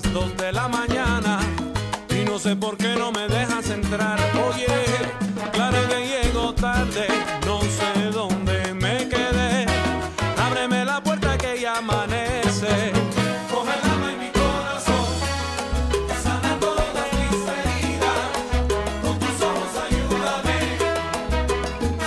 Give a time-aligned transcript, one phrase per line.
[0.00, 1.40] Dos de la mañana
[2.08, 4.66] y no sé por qué no me dejas entrar, oye.
[5.52, 7.08] Claro que llego tarde,
[7.44, 9.66] no sé dónde me quedé.
[10.40, 12.92] Ábreme la puerta que ya amanece.
[13.50, 15.06] Coge el amor en mi corazón,
[16.06, 18.28] que sana todas mis heridas.
[19.02, 20.78] Con tus ojos ayúdame,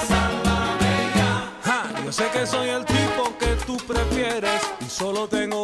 [0.07, 2.03] sálvame ya.
[2.05, 5.61] Yo sé que soy el tipo que tú prefieres y solo tengo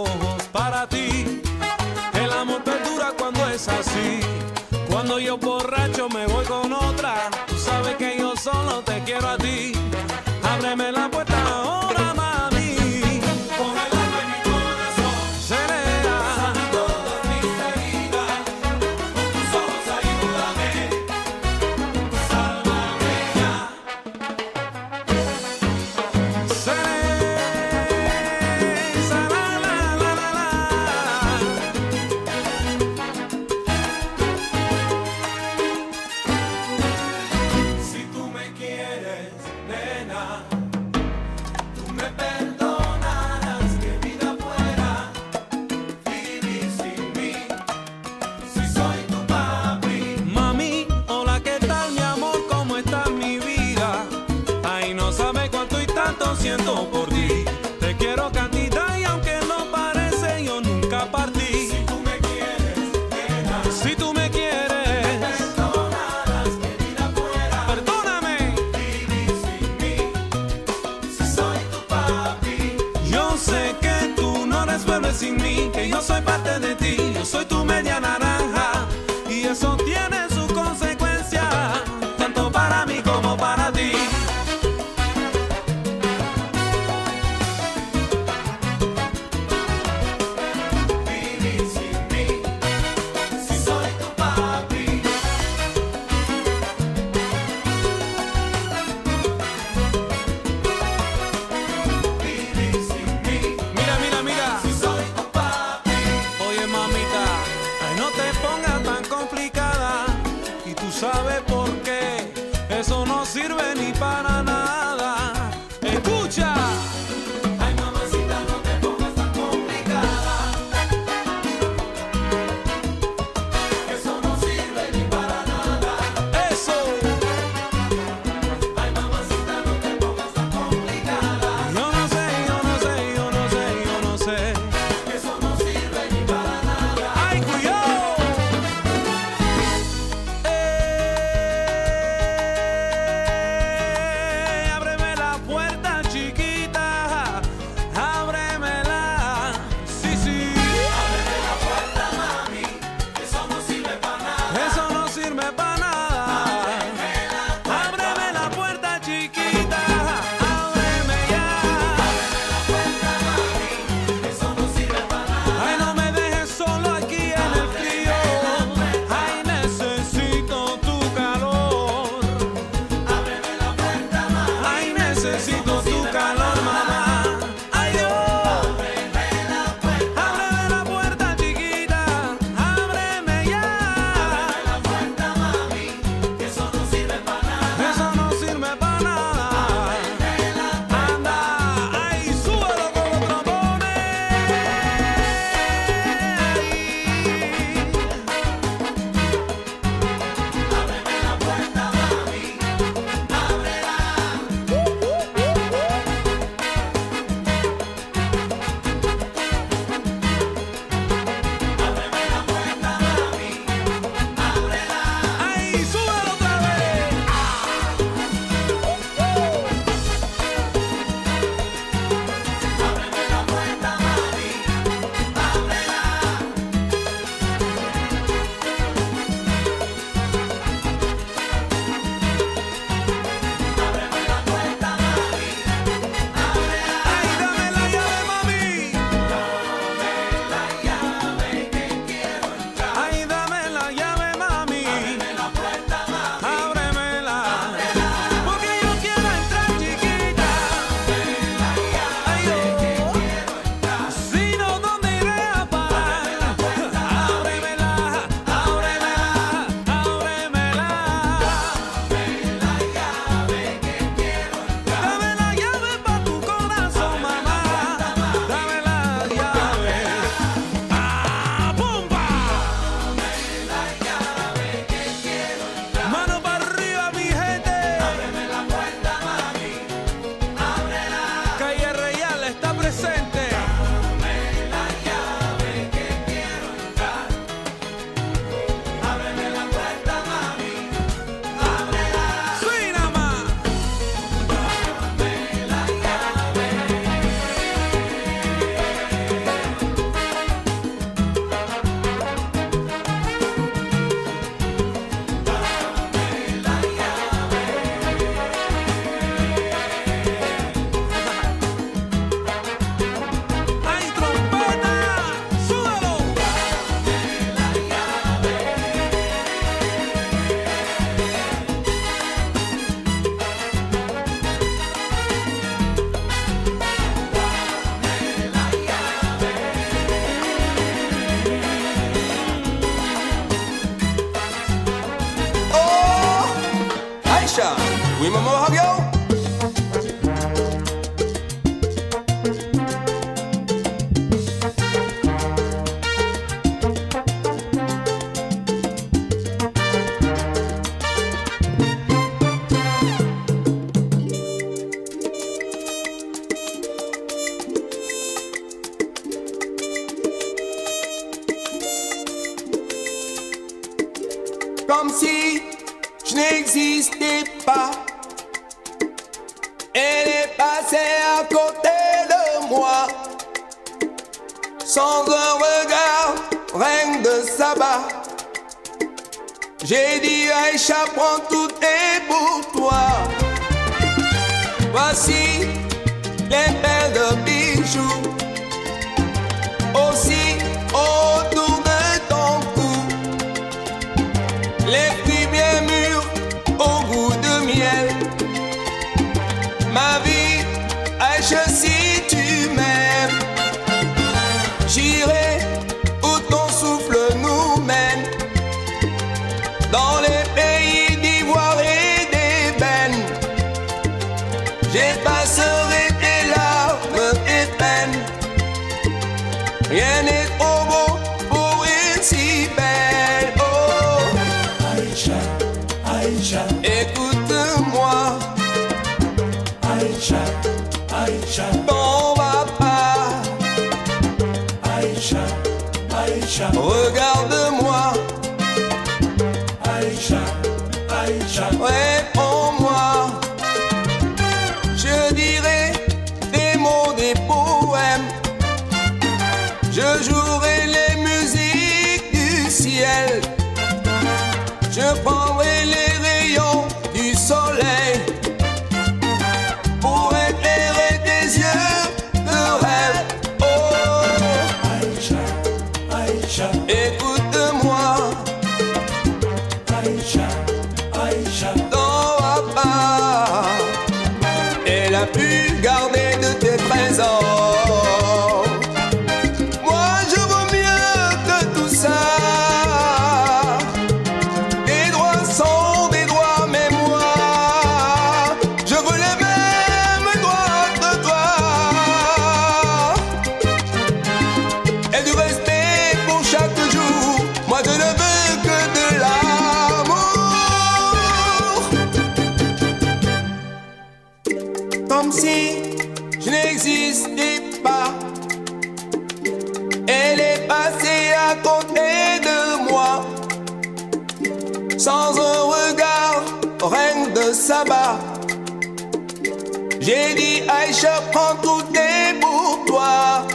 [519.99, 523.45] J'ai dit Aïcha, prends tout est pour toi.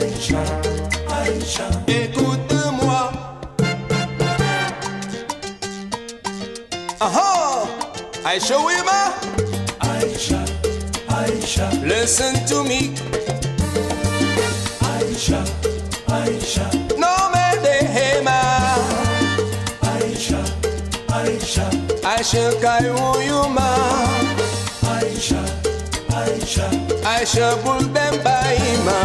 [0.00, 0.42] Aïcha,
[1.08, 1.68] Aïcha.
[1.86, 3.12] Écoute-moi.
[6.98, 7.68] Ah oh!
[8.24, 9.14] Aïcha Wima.
[9.78, 10.40] Aïcha,
[11.16, 11.70] Aïcha.
[11.84, 12.92] Listen to me.
[14.82, 15.44] Aïcha,
[16.08, 16.87] Aïcha.
[22.18, 23.68] Aisha kai uyuma
[24.94, 25.38] Aisha
[26.20, 26.66] Aisha.
[27.06, 28.36] Aisha bulbemba
[28.74, 28.98] ima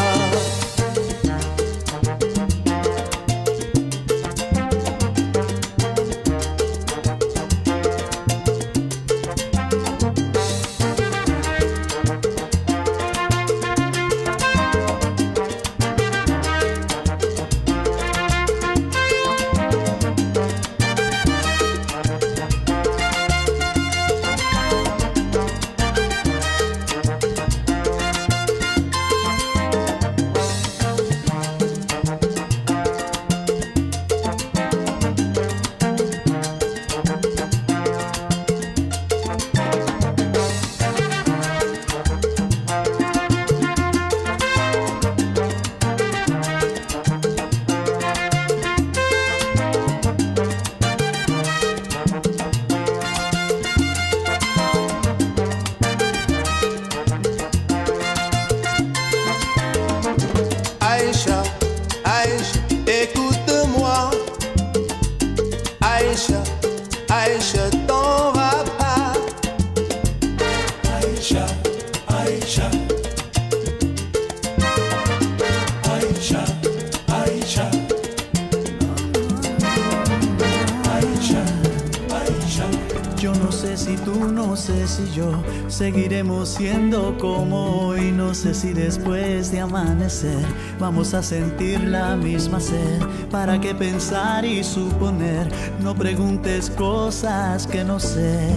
[84.45, 85.31] no sé si yo
[85.67, 90.45] seguiremos siendo como hoy, no sé si después de amanecer
[90.79, 93.01] vamos a sentir la misma sed.
[93.31, 95.49] ¿Para qué pensar y suponer?
[95.79, 98.49] No preguntes cosas que no sé.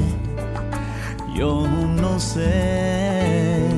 [1.34, 3.68] Yo no sé.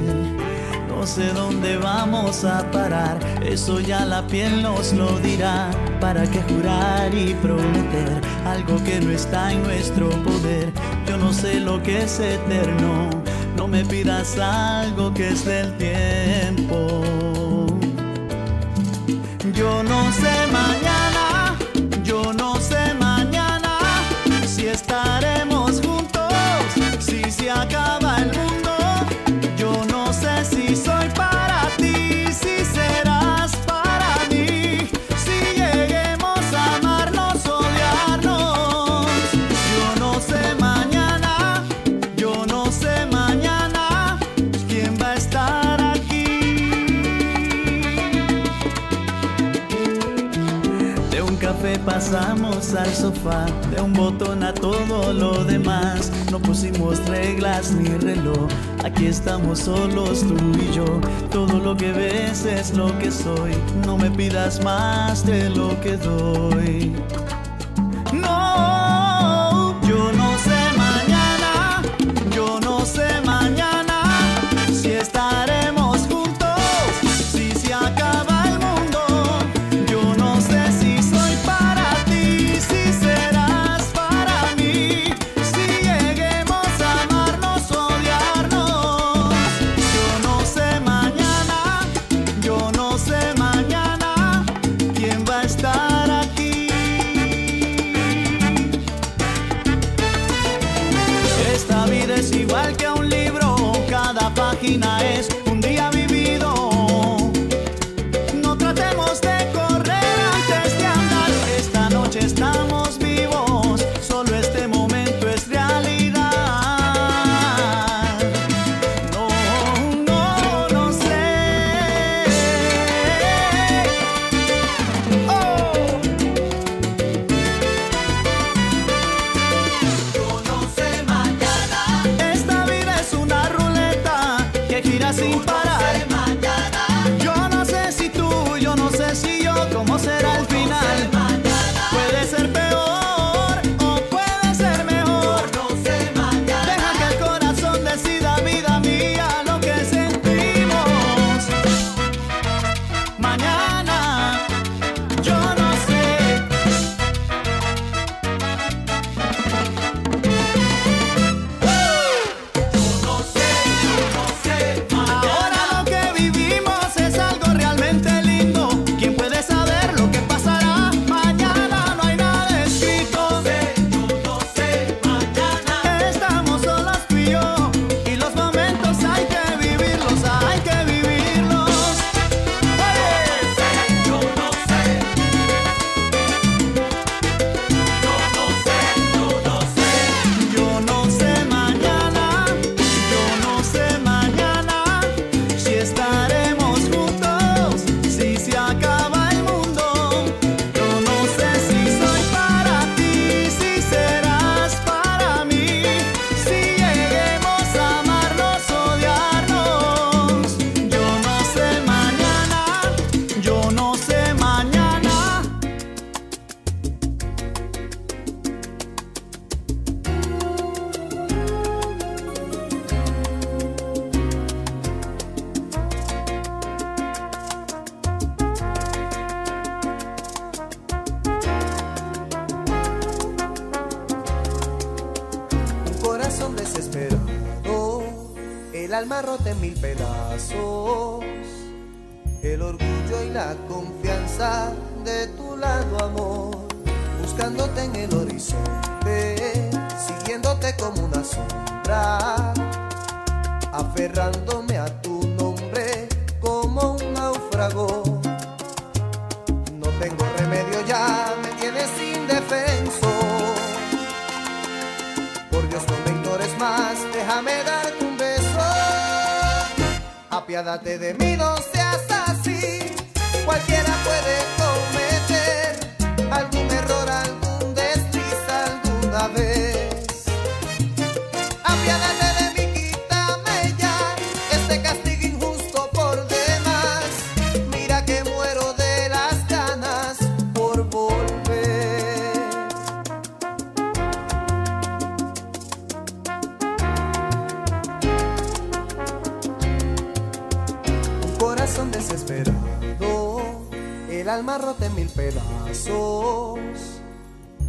[0.88, 5.70] No sé dónde vamos a parar, eso ya la piel nos lo dirá.
[6.00, 10.72] ¿Para qué jurar y prometer algo que no está en nuestro poder?
[11.08, 13.08] Yo no sé lo que es eterno,
[13.56, 17.02] no me pidas algo que es del tiempo.
[19.54, 21.07] Yo no sé mañana.
[52.10, 56.10] pasamos al sofá, de un botón a todo lo demás.
[56.30, 58.48] No pusimos reglas ni reloj,
[58.82, 60.86] aquí estamos solos tú y yo.
[61.30, 63.52] Todo lo que ves es lo que soy,
[63.86, 66.96] no me pidas más de lo que doy.
[68.12, 68.97] No.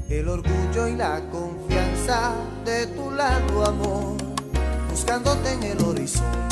[0.10, 2.34] el orgullo y la confianza
[2.64, 4.16] de tu lado, amor,
[4.90, 6.49] buscándote en el horizonte.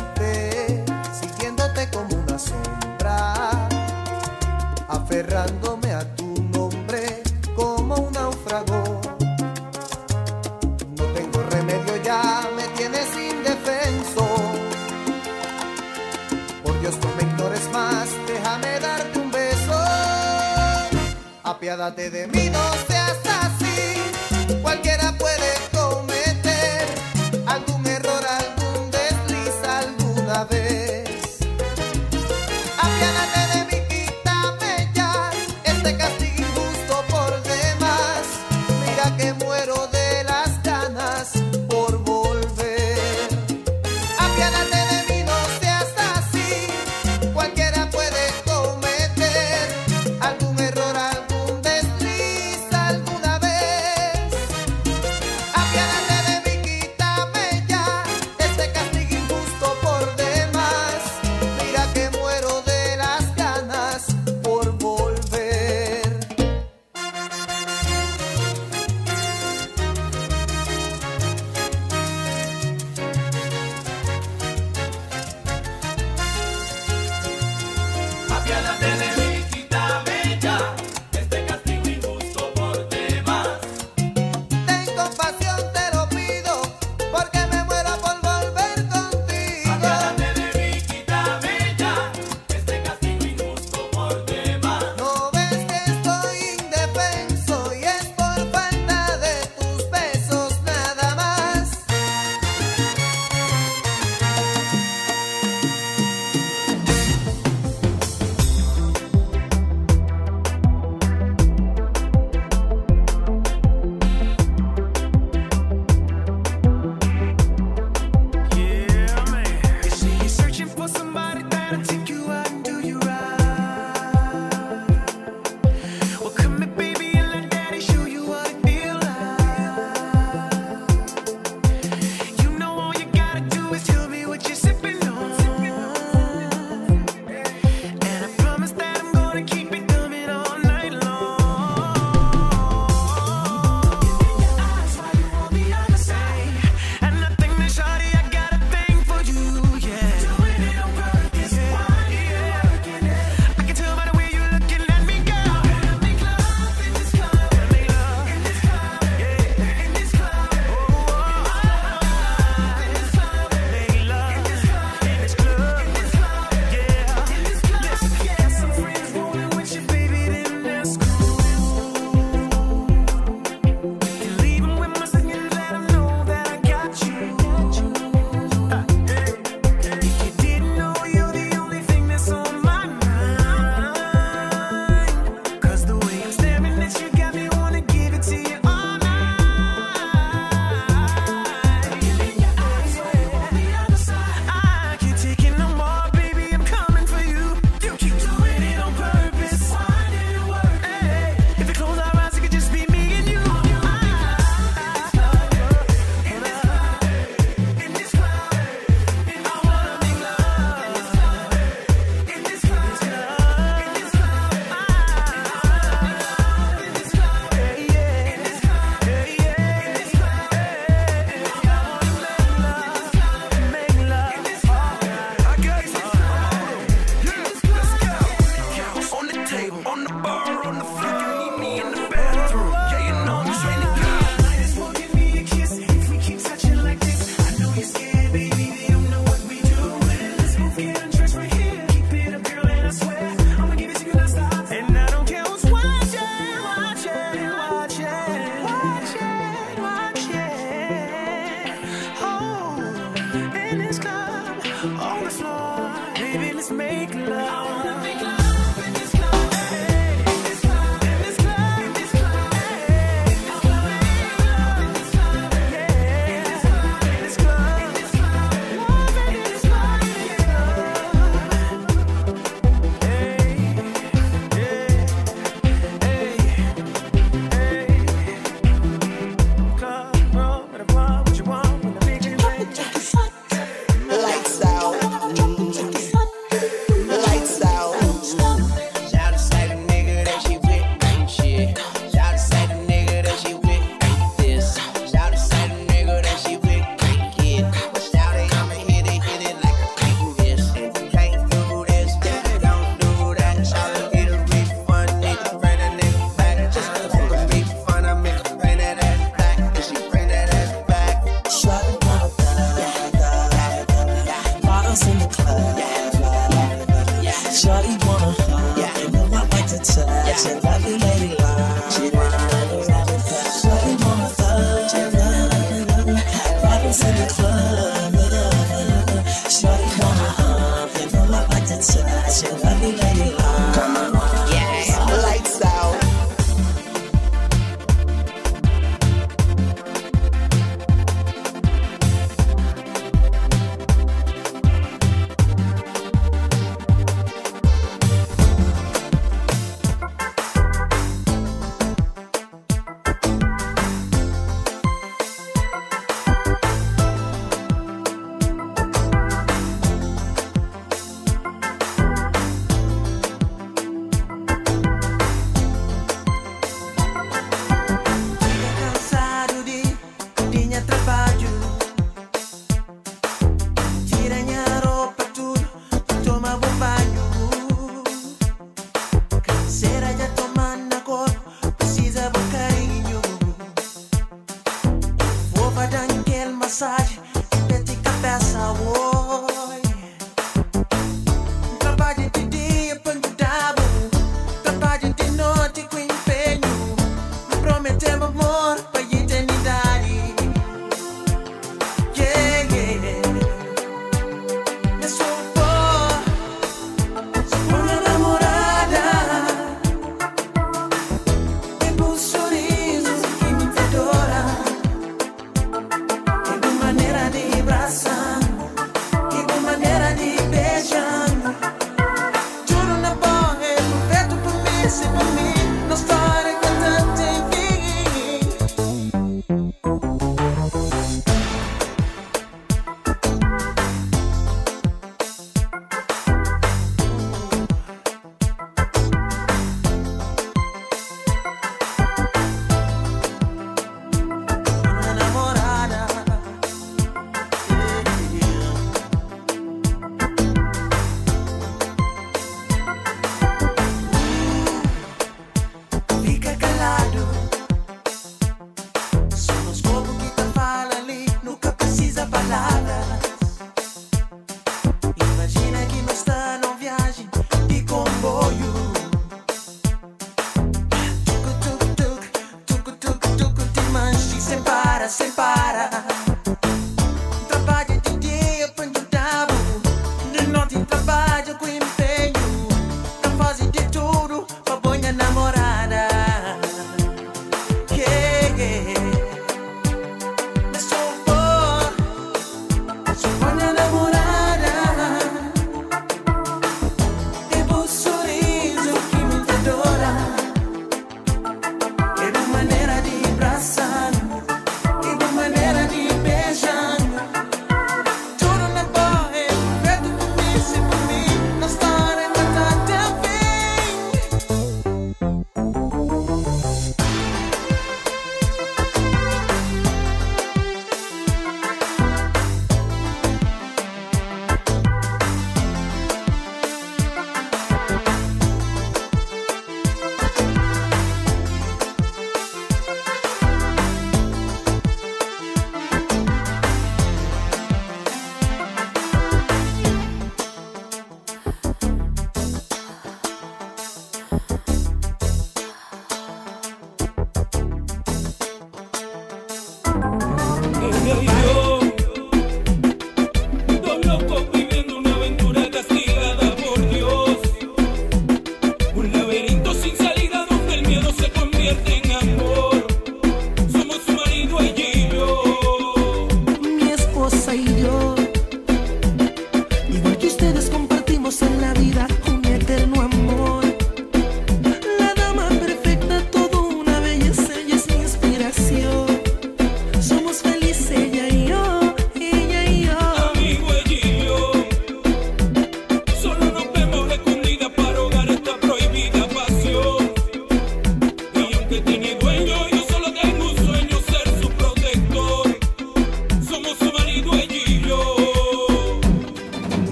[385.78, 387.07] Padang Gel Massage